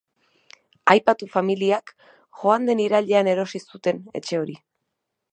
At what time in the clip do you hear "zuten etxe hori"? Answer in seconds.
3.75-4.57